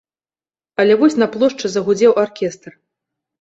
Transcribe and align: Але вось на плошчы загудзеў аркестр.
Але 0.83 0.93
вось 1.01 1.17
на 1.23 1.27
плошчы 1.35 1.65
загудзеў 1.75 2.17
аркестр. 2.23 2.71